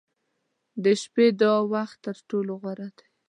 [0.83, 3.07] •د شپې د دعا وخت تر ټولو غوره دی.